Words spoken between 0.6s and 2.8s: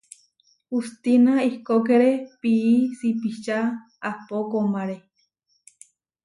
Hustina ihkókere pií